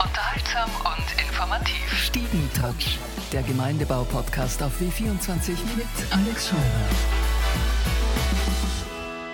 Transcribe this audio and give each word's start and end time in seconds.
Unterhaltsam 0.00 0.70
und 0.84 1.26
informativ. 1.26 1.92
Stiegentouch, 1.92 2.98
der 3.32 3.42
Gemeindebau-Podcast 3.42 4.62
auf 4.62 4.80
W24 4.80 5.50
mit 5.76 5.86
Alex 6.12 6.50
Scheuer. 6.50 6.60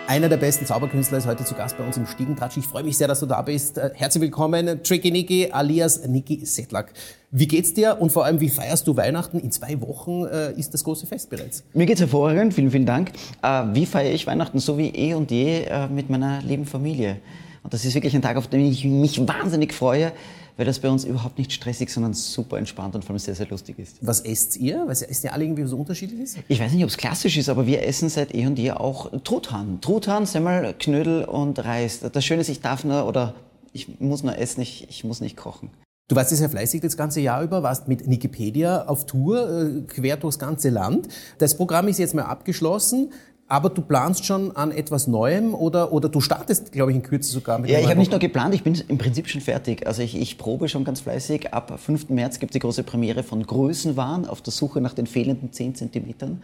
Einer 0.06 0.30
der 0.30 0.38
besten 0.38 0.64
Zauberkünstler 0.64 1.18
ist 1.18 1.26
heute 1.26 1.44
zu 1.44 1.54
Gast 1.54 1.76
bei 1.76 1.84
uns 1.84 1.98
im 1.98 2.06
Stiegentratsch. 2.06 2.56
Ich 2.56 2.66
freue 2.66 2.82
mich 2.82 2.96
sehr, 2.96 3.08
dass 3.08 3.20
du 3.20 3.26
da 3.26 3.42
bist. 3.42 3.76
Äh, 3.76 3.90
herzlich 3.92 4.22
willkommen, 4.22 4.82
Tricky 4.82 5.10
Niki 5.10 5.50
alias 5.52 6.06
Niki 6.06 6.46
Sedlak. 6.46 6.94
Wie 7.30 7.46
geht's 7.46 7.74
dir 7.74 7.98
und 8.00 8.10
vor 8.10 8.24
allem, 8.24 8.40
wie 8.40 8.48
feierst 8.48 8.86
du 8.86 8.96
Weihnachten? 8.96 9.40
In 9.40 9.50
zwei 9.50 9.78
Wochen 9.82 10.24
äh, 10.24 10.52
ist 10.52 10.72
das 10.72 10.82
große 10.82 11.06
Fest 11.06 11.28
bereits. 11.28 11.62
Mir 11.74 11.84
geht's 11.84 12.00
hervorragend, 12.00 12.54
vielen, 12.54 12.70
vielen 12.70 12.86
Dank. 12.86 13.12
Äh, 13.42 13.64
wie 13.74 13.84
feiere 13.84 14.14
ich 14.14 14.26
Weihnachten? 14.26 14.60
So 14.60 14.78
wie 14.78 14.88
eh 14.88 15.12
und 15.12 15.30
je 15.30 15.64
äh, 15.64 15.88
mit 15.88 16.08
meiner 16.08 16.40
lieben 16.40 16.64
Familie. 16.64 17.16
Und 17.62 17.74
das 17.74 17.84
ist 17.84 17.94
wirklich 17.94 18.14
ein 18.14 18.22
Tag, 18.22 18.38
auf 18.38 18.46
den 18.46 18.60
ich 18.60 18.84
mich 18.84 19.26
wahnsinnig 19.26 19.74
freue 19.74 20.12
weil 20.56 20.66
das 20.66 20.78
bei 20.78 20.88
uns 20.88 21.04
überhaupt 21.04 21.38
nicht 21.38 21.52
stressig, 21.52 21.90
sondern 21.90 22.14
super 22.14 22.58
entspannt 22.58 22.94
und 22.94 23.04
vor 23.04 23.10
allem 23.10 23.18
sehr, 23.18 23.34
sehr 23.34 23.48
lustig 23.48 23.78
ist. 23.78 23.98
Was 24.00 24.20
esst 24.20 24.56
ihr? 24.56 24.82
Weil 24.84 24.92
es 24.92 25.02
essen 25.02 25.26
ja 25.26 25.32
alle 25.32 25.44
irgendwie 25.44 25.64
so 25.64 25.76
unterschiedlich 25.76 26.20
ist. 26.20 26.38
Ich 26.48 26.60
weiß 26.60 26.72
nicht, 26.72 26.84
ob 26.84 26.90
es 26.90 26.96
klassisch 26.96 27.36
ist, 27.36 27.48
aber 27.48 27.66
wir 27.66 27.86
essen 27.86 28.08
seit 28.08 28.34
eh 28.34 28.46
und 28.46 28.58
je 28.58 28.72
auch 28.72 29.10
Truthahn. 29.22 29.80
Truthahn, 29.80 30.26
Semmel, 30.26 30.74
Knödel 30.78 31.24
und 31.24 31.64
Reis. 31.64 32.00
Das 32.00 32.24
Schöne 32.24 32.42
ist, 32.42 32.48
ich 32.48 32.60
darf 32.60 32.84
nur 32.84 33.06
oder 33.06 33.34
ich 33.72 34.00
muss 34.00 34.22
nur 34.22 34.38
essen, 34.38 34.60
ich, 34.60 34.88
ich 34.88 35.04
muss 35.04 35.20
nicht 35.20 35.36
kochen. 35.36 35.70
Du 36.08 36.16
warst 36.16 36.30
ja 36.30 36.36
sehr 36.36 36.50
fleißig 36.50 36.82
das 36.82 36.98
ganze 36.98 37.20
Jahr 37.20 37.42
über, 37.42 37.62
warst 37.62 37.88
mit 37.88 38.08
Wikipedia 38.08 38.84
auf 38.84 39.06
Tour, 39.06 39.48
äh, 39.48 39.80
quer 39.86 40.18
durchs 40.18 40.38
ganze 40.38 40.68
Land. 40.68 41.08
Das 41.38 41.56
Programm 41.56 41.88
ist 41.88 41.98
jetzt 41.98 42.14
mal 42.14 42.24
abgeschlossen. 42.24 43.10
Aber 43.46 43.68
du 43.68 43.82
planst 43.82 44.24
schon 44.24 44.56
an 44.56 44.72
etwas 44.72 45.06
Neuem 45.06 45.54
oder, 45.54 45.92
oder 45.92 46.08
du 46.08 46.20
startest, 46.20 46.72
glaube 46.72 46.92
ich, 46.92 46.96
in 46.96 47.02
Kürze 47.02 47.30
sogar 47.30 47.58
mit 47.58 47.70
Ja, 47.70 47.78
ich 47.78 47.88
habe 47.88 47.98
nicht 47.98 48.10
nur 48.10 48.18
geplant, 48.18 48.54
ich 48.54 48.62
bin 48.62 48.74
im 48.88 48.96
Prinzip 48.96 49.28
schon 49.28 49.42
fertig. 49.42 49.86
Also 49.86 50.00
ich, 50.00 50.18
ich 50.18 50.38
probe 50.38 50.68
schon 50.68 50.84
ganz 50.84 51.02
fleißig. 51.02 51.52
Ab 51.52 51.78
5. 51.78 52.08
März 52.08 52.38
gibt 52.38 52.52
es 52.52 52.54
die 52.54 52.60
große 52.60 52.84
Premiere 52.84 53.22
von 53.22 53.44
Größenwahn 53.46 54.26
auf 54.26 54.40
der 54.40 54.52
Suche 54.52 54.80
nach 54.80 54.94
den 54.94 55.06
fehlenden 55.06 55.52
10 55.52 55.74
Zentimetern. 55.74 56.42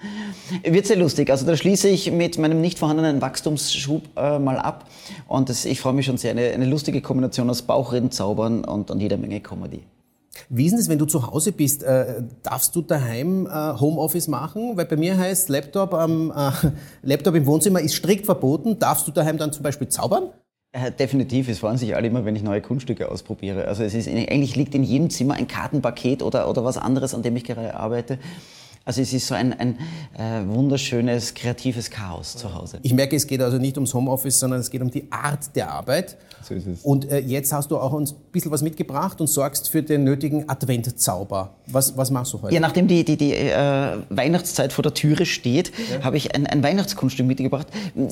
Wird 0.62 0.86
sehr 0.86 0.96
lustig. 0.96 1.30
Also 1.30 1.46
da 1.46 1.56
schließe 1.56 1.88
ich 1.88 2.12
mit 2.12 2.36
meinem 2.36 2.60
nicht 2.60 2.78
vorhandenen 2.78 3.22
Wachstumsschub 3.22 4.02
äh, 4.16 4.38
mal 4.38 4.58
ab. 4.58 4.86
Und 5.26 5.48
das, 5.48 5.64
ich 5.64 5.80
freue 5.80 5.94
mich 5.94 6.04
schon 6.04 6.18
sehr. 6.18 6.32
Eine, 6.32 6.50
eine 6.50 6.66
lustige 6.66 7.00
Kombination 7.00 7.48
aus 7.48 7.62
Bauchreden, 7.62 8.10
Zaubern 8.10 8.64
und, 8.64 8.90
und 8.90 9.00
jeder 9.00 9.16
Menge 9.16 9.40
Comedy. 9.40 9.84
Wie 10.48 10.66
ist 10.66 10.74
es, 10.74 10.88
wenn 10.88 10.98
du 10.98 11.06
zu 11.06 11.26
Hause 11.26 11.52
bist? 11.52 11.82
Äh, 11.82 12.22
darfst 12.42 12.74
du 12.76 12.82
daheim 12.82 13.46
äh, 13.46 13.80
Homeoffice 13.80 14.28
machen? 14.28 14.76
Weil 14.76 14.86
bei 14.86 14.96
mir 14.96 15.16
heißt 15.18 15.48
Laptop, 15.48 15.94
am, 15.94 16.30
äh, 16.30 16.50
Laptop 17.02 17.34
im 17.34 17.46
Wohnzimmer 17.46 17.80
ist 17.80 17.94
strikt 17.94 18.26
verboten. 18.26 18.78
Darfst 18.78 19.06
du 19.08 19.12
daheim 19.12 19.38
dann 19.38 19.52
zum 19.52 19.62
Beispiel 19.62 19.88
zaubern? 19.88 20.30
Definitiv, 21.00 21.48
es 21.48 21.58
freuen 21.58 21.78
sich 21.78 21.96
alle 21.96 22.06
immer, 22.06 22.24
wenn 22.24 22.36
ich 22.36 22.44
neue 22.44 22.62
Kunststücke 22.62 23.10
ausprobiere. 23.10 23.64
Also 23.64 23.82
es 23.82 23.92
ist, 23.92 24.06
eigentlich 24.06 24.54
liegt 24.54 24.72
in 24.76 24.84
jedem 24.84 25.10
Zimmer 25.10 25.34
ein 25.34 25.48
Kartenpaket 25.48 26.22
oder, 26.22 26.48
oder 26.48 26.64
was 26.64 26.78
anderes, 26.78 27.12
an 27.12 27.22
dem 27.22 27.34
ich 27.34 27.42
gerade 27.42 27.74
arbeite. 27.74 28.20
Also 28.84 29.02
es 29.02 29.12
ist 29.12 29.26
so 29.26 29.34
ein, 29.34 29.52
ein 29.52 29.78
äh, 30.18 30.46
wunderschönes, 30.46 31.34
kreatives 31.34 31.90
Chaos 31.90 32.36
zu 32.36 32.54
Hause. 32.54 32.78
Ich 32.82 32.94
merke, 32.94 33.14
es 33.14 33.26
geht 33.26 33.42
also 33.42 33.58
nicht 33.58 33.76
ums 33.76 33.92
Homeoffice, 33.92 34.40
sondern 34.40 34.60
es 34.60 34.70
geht 34.70 34.80
um 34.80 34.90
die 34.90 35.12
Art 35.12 35.54
der 35.54 35.70
Arbeit. 35.70 36.16
So 36.42 36.54
ist 36.54 36.66
es. 36.66 36.80
Und 36.80 37.10
äh, 37.10 37.18
jetzt 37.18 37.52
hast 37.52 37.70
du 37.70 37.76
auch 37.76 37.92
uns 37.92 38.12
ein 38.12 38.18
bisschen 38.32 38.50
was 38.50 38.62
mitgebracht 38.62 39.20
und 39.20 39.26
sorgst 39.26 39.68
für 39.68 39.82
den 39.82 40.04
nötigen 40.04 40.48
Adventzauber. 40.48 41.54
Was, 41.66 41.96
was 41.98 42.10
machst 42.10 42.32
du 42.32 42.40
heute? 42.40 42.54
Ja, 42.54 42.60
nachdem 42.60 42.88
die, 42.88 43.04
die, 43.04 43.18
die 43.18 43.34
äh, 43.34 43.98
Weihnachtszeit 44.08 44.72
vor 44.72 44.82
der 44.82 44.94
Türe 44.94 45.26
steht, 45.26 45.72
ja. 45.90 46.02
habe 46.02 46.16
ich 46.16 46.34
ein, 46.34 46.46
ein 46.46 46.62
Weihnachtskunststück 46.62 47.26
mitgebracht. 47.26 47.66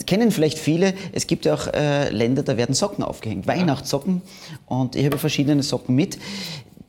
Kennen 0.07 0.31
vielleicht 0.31 0.59
viele, 0.59 0.93
es 1.13 1.27
gibt 1.27 1.47
ja 1.47 1.55
auch 1.55 1.67
äh, 1.69 2.11
Länder, 2.11 2.43
da 2.43 2.59
werden 2.59 2.75
Socken 2.75 3.03
aufgehängt, 3.03 3.47
Weihnachtssocken. 3.47 4.21
Und 4.67 4.97
ich 4.97 5.07
habe 5.07 5.17
verschiedene 5.17 5.63
Socken 5.63 5.95
mit. 5.95 6.19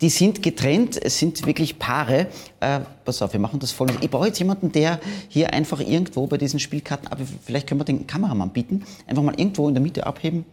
Die 0.02 0.09
sind 0.09 0.42
getrennt, 0.42 0.97
es 1.02 1.19
sind 1.19 1.45
wirklich 1.45 1.78
Paare. 1.78 2.28
Äh, 2.61 2.80
pass 3.03 3.22
auf, 3.22 3.33
wir 3.33 3.39
machen 3.39 3.59
das 3.59 3.72
voll. 3.72 3.88
Ich 4.00 4.09
brauche 4.09 4.28
jetzt 4.28 4.39
jemanden, 4.39 4.72
der 4.72 5.00
hier 5.28 5.52
einfach 5.53 5.81
irgendwo 5.81 6.26
bei 6.27 6.37
diesen 6.37 6.60
Spielkarten, 6.60 7.08
aber 7.08 7.23
vielleicht 7.43 7.67
können 7.67 7.82
wir 7.82 7.86
den 7.86 8.08
Kameramann 8.08 8.52
bieten, 8.52 8.86
einfach 9.08 9.23
mal 9.23 9.37
irgendwo 9.37 9.67
in 9.67 9.73
der 9.73 9.83
Mitte 9.83 10.05
abheben. 10.08 10.45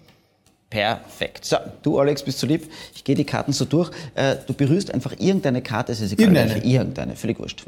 Perfekt. 0.69 1.45
So, 1.45 1.57
du 1.83 1.99
Alex 1.99 2.25
bist 2.25 2.41
zu 2.41 2.47
lieb. 2.47 2.69
Ich 2.95 3.05
gehe 3.05 3.15
die 3.15 3.25
Karten 3.25 3.53
so 3.53 3.65
durch. 3.65 3.91
Äh, 4.17 4.37
du 4.47 4.53
berührst 4.53 4.93
einfach 4.93 5.13
irgendeine 5.13 5.63
Karte, 5.63 5.93
es 5.93 6.01
ist 6.01 6.13
egal, 6.13 6.35
irgendeine. 6.35 6.65
irgendeine, 6.65 7.17
völlig 7.17 7.39
wurscht. 7.39 7.65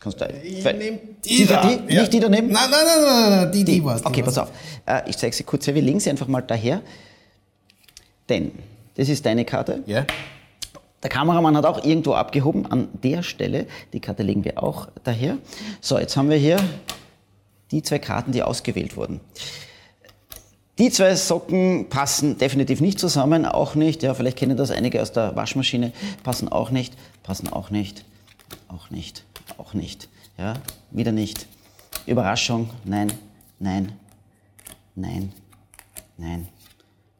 Kannst 0.00 0.20
du 0.20 0.26
ich 0.44 0.62
nehme 0.64 1.00
die, 1.24 1.36
die, 1.38 1.46
da. 1.46 1.66
die 1.66 1.92
ja. 1.92 2.02
Nicht 2.02 2.12
die 2.12 2.20
daneben? 2.20 2.52
Nein, 2.52 2.70
nein, 2.70 2.80
nein, 2.86 3.04
nein, 3.04 3.30
nein 3.30 3.52
die, 3.52 3.64
die, 3.64 3.72
die 3.80 3.84
was. 3.84 4.06
Okay, 4.06 4.22
pass 4.22 4.38
auf. 4.38 4.52
Äh, 4.86 5.10
ich 5.10 5.16
zeige 5.16 5.34
sie 5.34 5.42
kurz 5.42 5.66
her. 5.66 5.74
Wir 5.74 5.82
legen 5.82 5.98
sie 5.98 6.10
einfach 6.10 6.28
mal 6.28 6.40
daher. 6.40 6.80
Denn 8.28 8.52
das 8.94 9.08
ist 9.08 9.26
deine 9.26 9.44
Karte. 9.44 9.82
Ja. 9.86 10.06
Der 11.02 11.10
Kameramann 11.10 11.56
hat 11.56 11.64
auch 11.64 11.84
irgendwo 11.84 12.14
abgehoben 12.14 12.66
an 12.66 12.88
der 13.02 13.22
Stelle. 13.22 13.66
Die 13.92 14.00
Karte 14.00 14.22
legen 14.22 14.44
wir 14.44 14.62
auch 14.62 14.88
daher. 15.04 15.38
So, 15.80 15.98
jetzt 15.98 16.16
haben 16.16 16.28
wir 16.28 16.36
hier 16.36 16.58
die 17.70 17.82
zwei 17.82 17.98
Karten, 17.98 18.32
die 18.32 18.42
ausgewählt 18.42 18.96
wurden. 18.96 19.20
Die 20.78 20.90
zwei 20.90 21.14
Socken 21.16 21.88
passen 21.88 22.38
definitiv 22.38 22.80
nicht 22.80 23.00
zusammen, 23.00 23.46
auch 23.46 23.74
nicht. 23.74 24.02
Ja, 24.02 24.14
vielleicht 24.14 24.38
kennen 24.38 24.56
das 24.56 24.70
einige 24.70 25.02
aus 25.02 25.12
der 25.12 25.34
Waschmaschine. 25.34 25.92
Passen 26.22 26.48
auch 26.48 26.70
nicht, 26.70 26.96
passen 27.22 27.48
auch 27.52 27.70
nicht, 27.70 28.04
auch 28.68 28.90
nicht, 28.90 29.24
auch 29.56 29.74
nicht. 29.74 30.08
Ja, 30.36 30.54
wieder 30.92 31.12
nicht. 31.12 31.46
Überraschung, 32.06 32.70
nein, 32.84 33.12
nein, 33.58 33.92
nein, 34.94 35.32
nein 36.16 36.48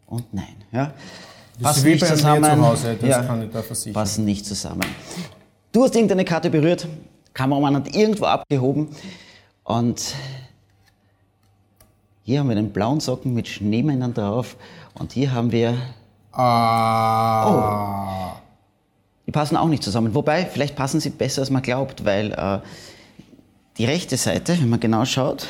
und 0.07 0.33
nein. 0.33 0.55
Ja. 0.73 0.95
Das 1.59 1.75
passen 1.75 1.91
nicht 1.91 2.07
zusammen. 2.07 2.45
Zu 2.45 2.67
Hause, 2.67 2.97
das 3.01 3.11
ja, 3.11 3.23
kann 3.23 3.43
ich 3.43 3.51
da 3.51 3.63
versichern. 3.63 3.95
Passen 3.95 4.25
nicht 4.25 4.47
zusammen. 4.47 4.85
Du 5.73 5.83
hast 5.83 5.95
irgendeine 5.95 6.25
Karte 6.25 6.51
berührt, 6.51 6.87
Kameramann 7.35 7.77
hat 7.77 7.95
irgendwo 7.95 8.25
abgehoben 8.25 8.89
und 9.65 10.15
hier 12.23 12.41
haben 12.41 12.49
wir 12.49 12.57
den 12.57 12.71
blauen 12.71 13.01
Socken 13.01 13.35
mit 13.35 13.49
Schneemännern 13.49 14.15
drauf 14.15 14.57
und 14.95 15.13
hier 15.13 15.33
haben 15.33 15.51
wir. 15.53 15.77
Ah. 16.33 17.49
Oh, 17.49 18.39
die 19.27 19.33
passen 19.33 19.57
auch 19.57 19.69
nicht 19.69 19.83
zusammen. 19.83 20.15
Wobei, 20.15 20.47
vielleicht 20.47 20.77
passen 20.77 21.01
sie 21.01 21.11
besser, 21.11 21.43
als 21.43 21.51
man 21.51 21.63
glaubt, 21.63 22.05
weil 22.05 22.33
äh, 22.33 22.61
die 23.77 23.85
rechte 23.85 24.17
Seite, 24.17 24.59
wenn 24.61 24.69
man 24.69 24.81
genau 24.81 25.05
schaut, 25.05 25.47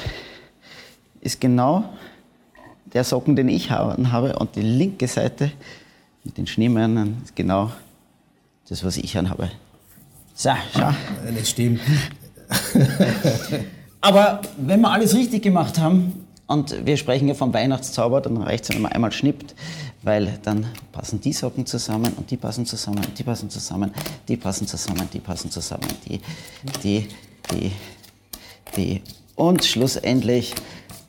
ist 1.21 1.41
genau 1.41 1.85
der 2.93 3.05
Socken, 3.05 3.37
den 3.37 3.49
ich 3.49 3.71
habe, 3.71 4.37
und 4.39 4.57
die 4.57 4.63
linke 4.63 5.07
Seite 5.09 5.53
mit 6.29 6.37
den 6.37 6.47
Schneemännern 6.47 7.17
ist 7.25 7.35
genau 7.35 7.73
das, 8.69 8.85
was 8.85 8.99
ich 8.99 9.17
anhabe. 9.17 9.51
So, 10.35 10.51
schau. 10.75 10.91
Das 11.35 11.49
stimmt. 11.49 11.81
Aber 14.03 14.43
wenn 14.59 14.83
wir 14.83 14.91
alles 14.91 15.15
richtig 15.15 15.43
gemacht 15.43 15.79
haben, 15.79 16.27
und 16.47 16.87
wir 16.87 16.97
sprechen 16.97 17.29
ja 17.29 17.35
vom 17.35 17.53
Weihnachtszauber, 17.53 18.23
dann 18.23 18.39
reicht 18.39 18.65
es, 18.65 18.71
wenn 18.71 18.81
man 18.81 18.93
einmal 18.93 19.13
schnippt, 19.13 19.55
weil 20.03 20.39
dann 20.43 20.67
passen 20.93 21.21
die 21.21 21.35
Socken 21.35 21.67
zusammen 21.67 22.13
und 22.15 22.31
die 22.31 22.39
passen 22.39 22.65
zusammen, 22.65 23.07
die 23.19 23.23
passen 23.23 23.51
zusammen, 23.51 23.91
die 24.29 24.37
passen 24.37 24.67
zusammen, 24.67 25.09
die 25.13 25.19
passen 25.19 25.51
zusammen, 25.51 25.89
die, 26.07 26.21
die, 26.83 27.09
die, 27.53 27.73
die. 28.77 29.03
Und 29.35 29.65
schlussendlich 29.65 30.55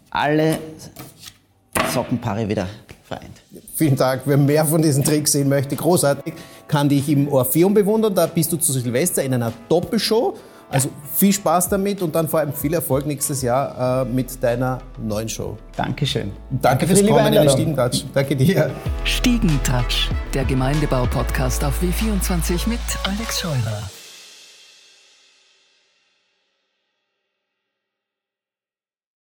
alle 0.10 0.60
Sockenpaare 1.94 2.50
wieder 2.50 2.68
vereint. 3.10 3.42
Vielen 3.76 3.96
Dank. 3.96 4.22
Wer 4.26 4.38
mehr 4.38 4.66
von 4.66 4.82
diesen 4.82 5.04
Tricks 5.04 5.34
sehen 5.34 5.50
möchte, 5.50 5.76
großartig, 5.76 6.34
kann 6.68 6.88
dich 6.88 7.10
im 7.10 7.28
Orpheum 7.28 7.74
bewundern. 7.74 8.16
Da 8.16 8.28
bist 8.28 8.52
du 8.54 8.58
zu 8.58 8.72
Silvester 8.72 9.24
in 9.24 9.34
einer 9.34 9.52
Doppelshow. 9.68 10.36
Also 10.72 10.90
viel 11.16 11.34
Spaß 11.34 11.68
damit 11.70 12.00
und 12.04 12.14
dann 12.14 12.30
vor 12.30 12.42
allem 12.42 12.54
viel 12.54 12.74
Erfolg 12.76 13.08
nächstes 13.08 13.42
Jahr 13.42 14.04
äh, 14.04 14.06
mit 14.06 14.42
deiner 14.44 14.80
neuen 15.02 15.28
Show. 15.28 15.58
Dankeschön. 15.76 16.32
Danke, 16.62 16.86
Danke 16.86 16.88
fürs 16.88 17.08
Kommen 17.08 17.34
in 17.34 17.42
den 17.42 17.50
Stiegentouch. 17.50 18.06
Danke 18.14 18.36
dir. 18.36 18.70
Stiegentouch, 19.04 20.10
der 20.36 20.46
Gemeindebau-Podcast 20.46 21.64
auf 21.64 21.82
W24 21.82 22.70
mit 22.70 22.80
Alex 23.04 23.40
Scheurer. 23.40 23.99